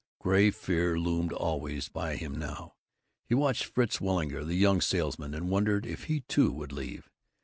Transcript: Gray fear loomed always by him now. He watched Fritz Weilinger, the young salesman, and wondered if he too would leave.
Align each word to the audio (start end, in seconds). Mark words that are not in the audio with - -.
Gray 0.19 0.49
fear 0.49 0.97
loomed 0.97 1.31
always 1.31 1.87
by 1.87 2.15
him 2.15 2.33
now. 2.33 2.73
He 3.23 3.35
watched 3.35 3.65
Fritz 3.65 3.99
Weilinger, 4.01 4.43
the 4.43 4.55
young 4.55 4.81
salesman, 4.81 5.35
and 5.35 5.51
wondered 5.51 5.85
if 5.85 6.05
he 6.05 6.21
too 6.21 6.51
would 6.53 6.71
leave. 6.71 7.07